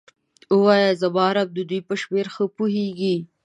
[0.57, 3.15] ووایه زما رب د دوی په شمیر ښه پوهیږي.